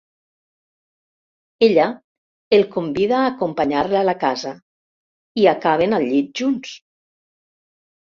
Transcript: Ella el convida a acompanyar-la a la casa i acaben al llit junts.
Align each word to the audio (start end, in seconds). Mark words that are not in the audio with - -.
Ella 1.65 1.83
el 2.57 2.65
convida 2.75 3.15
a 3.19 3.27
acompanyar-la 3.33 3.99
a 3.99 4.07
la 4.09 4.15
casa 4.23 4.55
i 5.43 5.45
acaben 5.53 5.95
al 5.99 6.07
llit 6.13 6.33
junts. 6.43 6.73